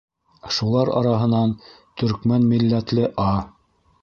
Шулар 0.55 0.91
араһынан 1.01 1.53
төркмән 2.03 2.49
милләтле 2.55 3.07
А. 3.27 3.31